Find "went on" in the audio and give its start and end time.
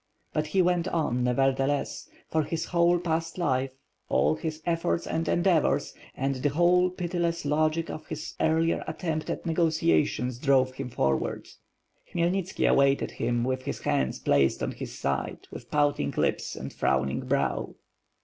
0.63-1.23